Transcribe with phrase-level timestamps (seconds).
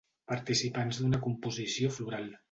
[0.31, 2.33] Participants d’una composició floral.